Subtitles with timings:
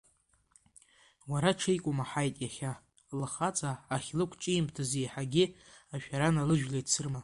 [1.31, 2.71] Уара ҽеик умаҳаит иахьа,
[3.19, 5.45] лхаҵа ахьлықәҿимҭыз еиҳагьы
[5.93, 7.19] ашәара налыжәлеит Сырма.